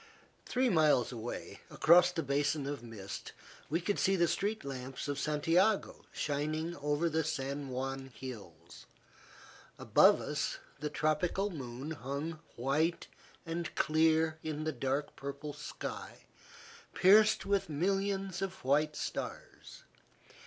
[0.47, 3.33] Three miles away, across the basin of mist,
[3.69, 8.87] we could see the street lamps of Santiago shining over the San Juan hills.
[9.77, 13.09] Above us, the tropical moon hung white
[13.45, 16.23] and clear in the dark purple sky,
[16.95, 19.83] pierced with millions of white stars.